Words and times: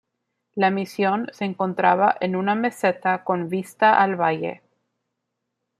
La 0.55 0.71
misión 0.71 1.27
se 1.31 1.45
encontraba 1.45 2.17
en 2.21 2.35
una 2.35 2.55
meseta 2.55 3.23
con 3.23 3.49
vista 3.49 4.01
al 4.01 4.19
Valle. 4.19 4.63